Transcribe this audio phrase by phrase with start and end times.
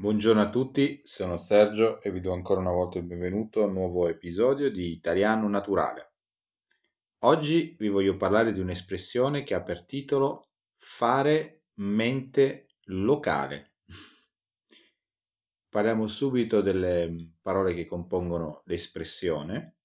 [0.00, 3.74] Buongiorno a tutti, sono Sergio e vi do ancora una volta il benvenuto a un
[3.74, 6.14] nuovo episodio di Italiano Naturale.
[7.24, 13.74] Oggi vi voglio parlare di un'espressione che ha per titolo fare mente locale.
[15.68, 19.80] Parliamo subito delle parole che compongono l'espressione.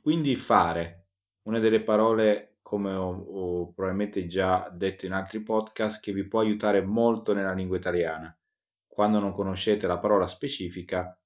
[0.00, 1.10] Quindi fare,
[1.42, 6.40] una delle parole come ho, ho, probabilmente già detto in altri podcast, che vi può
[6.40, 8.36] aiutare molto nella lingua italiana.
[8.90, 11.16] Quando non conoscete la parola specifica,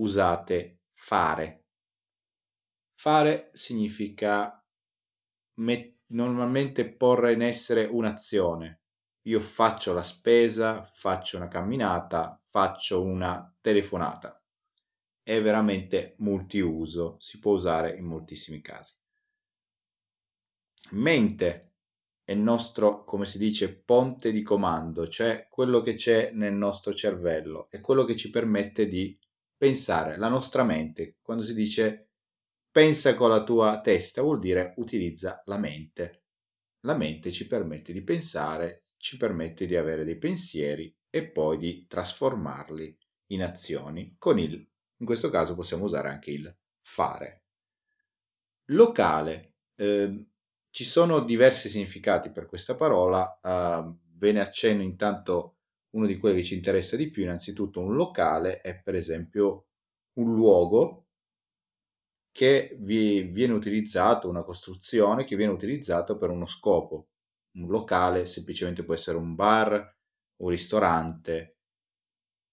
[0.00, 1.66] usate fare.
[2.94, 4.64] Fare significa
[6.06, 8.80] normalmente porre in essere un'azione.
[9.24, 14.42] Io faccio la spesa, faccio una camminata, faccio una telefonata.
[15.22, 18.98] È veramente multiuso, si può usare in moltissimi casi
[20.90, 21.69] mente
[22.30, 26.94] è il nostro, come si dice, ponte di comando, cioè quello che c'è nel nostro
[26.94, 29.18] cervello, è quello che ci permette di
[29.56, 31.16] pensare, la nostra mente.
[31.22, 32.10] Quando si dice
[32.70, 36.26] pensa con la tua testa, vuol dire utilizza la mente.
[36.82, 41.84] La mente ci permette di pensare, ci permette di avere dei pensieri e poi di
[41.88, 42.96] trasformarli
[43.32, 47.42] in azioni con il, in questo caso possiamo usare anche il fare.
[48.66, 49.54] Locale.
[49.74, 50.29] Eh,
[50.70, 55.56] ci sono diversi significati per questa parola, uh, ve ne accenno intanto
[55.90, 59.66] uno di quelli che ci interessa di più, innanzitutto un locale è per esempio
[60.14, 61.06] un luogo
[62.32, 67.08] che vi viene utilizzato, una costruzione che viene utilizzato per uno scopo.
[67.56, 69.96] Un locale semplicemente può essere un bar,
[70.36, 71.58] un ristorante,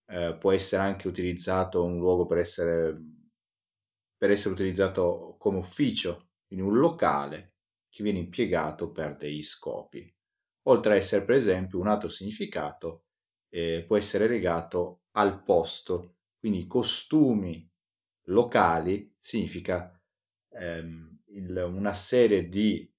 [0.09, 2.99] eh, può essere anche utilizzato un luogo per essere,
[4.17, 7.56] per essere utilizzato come ufficio, quindi un locale
[7.89, 10.13] che viene impiegato per dei scopi.
[10.63, 13.05] Oltre a essere per esempio un altro significato
[13.49, 17.69] eh, può essere legato al posto, quindi costumi
[18.25, 19.99] locali significa
[20.49, 22.91] ehm, il, una serie di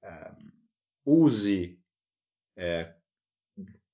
[0.00, 0.68] ehm,
[1.08, 1.82] usi,
[2.54, 3.00] eh,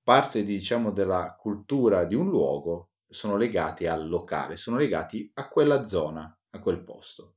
[0.03, 5.85] parte diciamo della cultura di un luogo sono legati al locale, sono legati a quella
[5.85, 7.37] zona, a quel posto.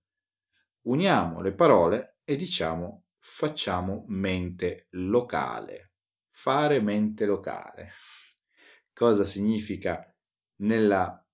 [0.84, 5.94] Uniamo le parole e diciamo facciamo mente locale.
[6.30, 7.90] Fare mente locale.
[8.94, 10.16] Cosa significa
[10.58, 11.28] nella,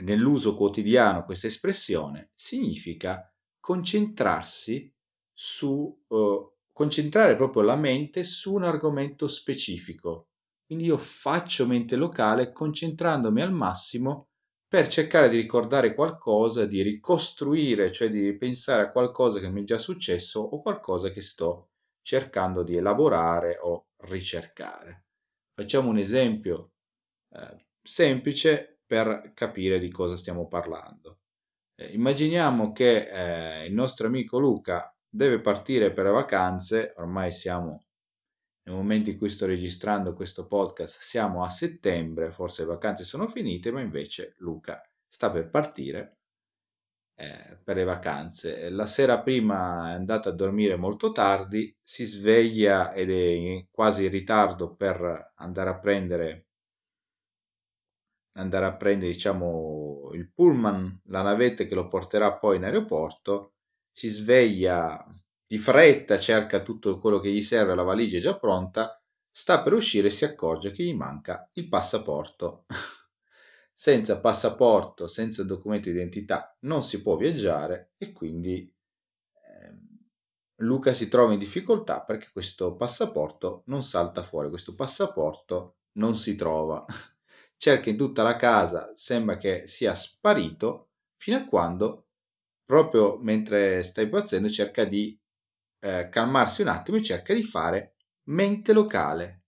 [0.00, 2.30] nell'uso quotidiano questa espressione?
[2.34, 3.30] Significa
[3.60, 4.92] concentrarsi
[5.32, 10.30] su, uh, concentrare proprio la mente su un argomento specifico.
[10.64, 14.30] Quindi io faccio mente locale concentrandomi al massimo
[14.68, 19.64] per cercare di ricordare qualcosa, di ricostruire, cioè di pensare a qualcosa che mi è
[19.64, 21.70] già successo o qualcosa che sto
[22.02, 25.04] cercando di elaborare o ricercare.
[25.54, 26.72] Facciamo un esempio
[27.34, 31.20] eh, semplice per capire di cosa stiamo parlando.
[31.74, 33.08] Eh, immaginiamo che
[33.62, 37.85] eh, il nostro amico Luca deve partire per le vacanze, ormai siamo
[38.66, 43.28] nel momento in cui sto registrando questo podcast siamo a settembre, forse le vacanze sono
[43.28, 46.18] finite, ma invece Luca sta per partire
[47.14, 48.68] eh, per le vacanze.
[48.70, 54.10] La sera prima è andato a dormire molto tardi, si sveglia ed è quasi in
[54.10, 56.46] ritardo per andare a prendere
[58.36, 63.54] andare a prendere diciamo il pullman, la navetta che lo porterà poi in aeroporto,
[63.90, 65.02] si sveglia
[65.46, 69.72] di fretta, cerca tutto quello che gli serve, la valigia è già pronta, sta per
[69.74, 72.64] uscire e si accorge che gli manca il passaporto.
[73.78, 79.78] senza passaporto, senza documento di identità non si può viaggiare e quindi eh,
[80.60, 86.34] Luca si trova in difficoltà perché questo passaporto non salta fuori, questo passaporto non si
[86.36, 86.86] trova.
[87.58, 92.08] Cerca in tutta la casa, sembra che sia sparito, fino a quando,
[92.64, 95.18] proprio mentre sta impazzendo, cerca di
[95.86, 99.42] eh, calmarsi un attimo e cerca di fare mente locale.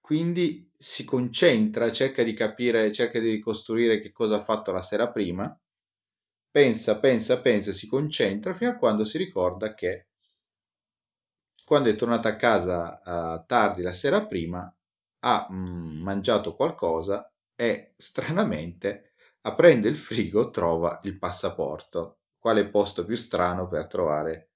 [0.00, 5.10] Quindi si concentra, cerca di capire, cerca di ricostruire che cosa ha fatto la sera
[5.12, 5.56] prima,
[6.50, 10.08] pensa, pensa, pensa, si concentra fino a quando si ricorda che
[11.64, 14.74] quando è tornato a casa uh, tardi la sera prima
[15.20, 22.18] ha mm, mangiato qualcosa e stranamente aprendo il frigo trova il passaporto.
[22.38, 24.51] Quale posto più strano per trovare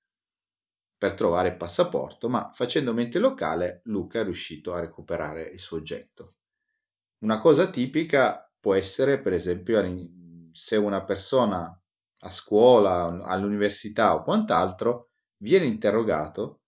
[0.98, 5.76] per trovare il passaporto, ma facendo mente locale Luca è riuscito a recuperare il suo
[5.76, 6.36] oggetto.
[7.18, 9.82] Una cosa tipica può essere, per esempio,
[10.52, 11.80] se una persona
[12.20, 16.62] a scuola, all'università o quant'altro viene interrogato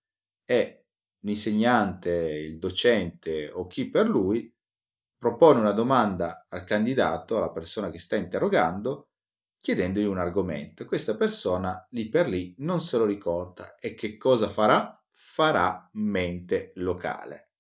[0.45, 0.87] e
[1.21, 4.53] l'insegnante, il docente o chi per lui
[5.17, 9.09] propone una domanda al candidato, alla persona che sta interrogando,
[9.61, 10.85] chiedendogli un argomento.
[10.85, 14.95] Questa persona lì per lì non se lo ricorda e che cosa farà?
[15.11, 17.51] Farà mente locale,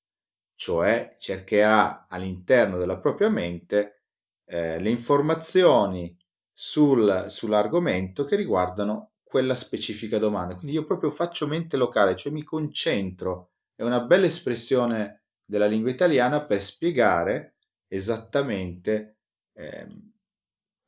[0.54, 4.04] cioè cercherà all'interno della propria mente
[4.44, 6.16] eh, le informazioni
[6.52, 10.56] sul, sull'argomento che riguardano quella specifica domanda.
[10.56, 13.52] Quindi io proprio faccio mente locale, cioè mi concentro.
[13.74, 19.18] È una bella espressione della lingua italiana per spiegare esattamente
[19.52, 19.86] eh,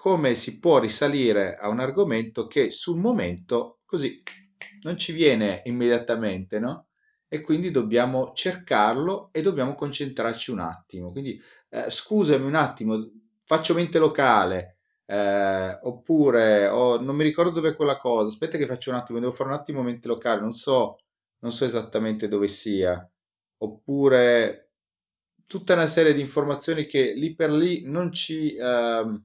[0.00, 4.22] come si può risalire a un argomento che sul momento così
[4.82, 6.86] non ci viene immediatamente, no?
[7.28, 11.10] E quindi dobbiamo cercarlo e dobbiamo concentrarci un attimo.
[11.12, 11.38] Quindi
[11.68, 13.10] eh, scusami un attimo,
[13.44, 18.66] faccio mente locale, eh, oppure oh, non mi ricordo dove è quella cosa, aspetta che
[18.66, 20.96] faccio un attimo, devo fare un attimo mente locale, non so,
[21.40, 23.06] non so esattamente dove sia,
[23.58, 24.70] oppure
[25.46, 28.56] tutta una serie di informazioni che lì per lì non ci...
[28.56, 29.24] ehm,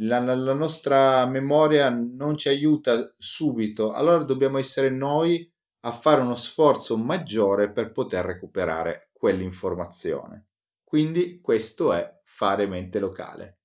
[0.00, 5.50] la, la- nostra memoria non ci aiuta subito, allora dobbiamo essere noi
[5.80, 10.46] a fare uno sforzo maggiore per poter recuperare quell'informazione.
[10.84, 13.58] Quindi questo è fare mente locale.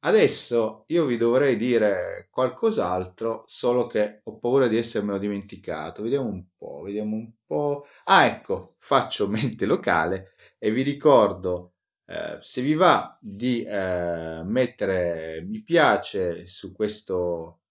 [0.00, 6.02] Adesso io vi dovrei dire qualcos'altro, solo che ho paura di essermelo dimenticato.
[6.02, 7.86] Vediamo un po', vediamo un po'.
[8.04, 11.74] Ah, ecco, faccio mente locale e vi ricordo
[12.08, 17.62] eh, se vi va di eh, mettere mi piace su questo,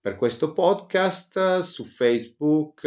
[0.00, 2.84] per questo podcast su Facebook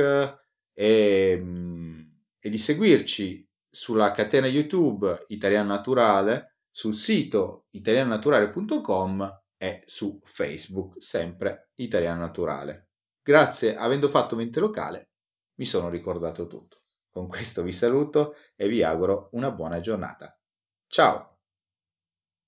[0.74, 2.02] e, mm,
[2.40, 11.72] e di seguirci sulla catena YouTube Italiano Naturale, sul sito italianonaturale.com e su Facebook, sempre
[11.76, 12.90] Italiano Naturale.
[13.22, 15.12] Grazie, avendo fatto mente locale,
[15.56, 16.82] mi sono ricordato tutto.
[17.10, 20.39] Con questo vi saluto e vi auguro una buona giornata.
[20.90, 21.29] Tchau!